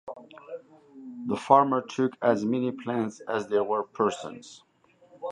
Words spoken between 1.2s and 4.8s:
The farmer took as many plants as there were persons.